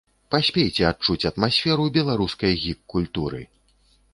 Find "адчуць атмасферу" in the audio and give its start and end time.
0.91-1.85